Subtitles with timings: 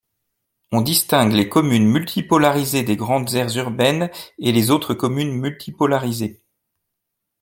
[0.71, 6.41] On distingue les communes multipolarisées des grandes aires urbaines et les autres communes multipolarisées.